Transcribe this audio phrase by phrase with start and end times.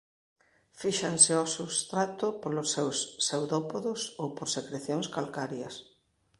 [0.81, 5.75] Fíxanse ao substrato polos seus pseudópodos ou por secrecións calcarias.